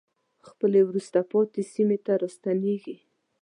خپلې 0.47 0.79
وروسته 0.89 1.19
پاتې 1.31 1.61
سیمې 1.73 1.97
ته 2.05 2.13
راستنېږي. 2.21 2.95